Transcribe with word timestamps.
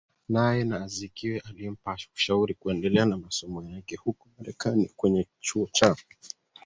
naye 0.33 0.59
na 0.69 0.77
Azikiwe 0.85 1.39
alimpa 1.39 1.97
ushauri 2.15 2.53
kuendelea 2.53 3.05
na 3.05 3.17
masomo 3.17 3.63
yake 3.63 3.95
huko 3.95 4.29
Marekani 4.37 4.89
kwenye 4.95 5.27
chuo 5.39 5.69
cha 5.71 5.95